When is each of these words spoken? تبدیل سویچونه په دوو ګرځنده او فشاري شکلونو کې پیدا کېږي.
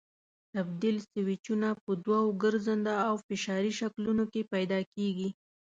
تبدیل 0.53 0.97
سویچونه 1.11 1.69
په 1.83 1.91
دوو 2.05 2.23
ګرځنده 2.43 2.93
او 3.07 3.15
فشاري 3.27 3.71
شکلونو 3.79 4.23
کې 4.31 4.49
پیدا 4.53 4.79
کېږي. 4.93 5.29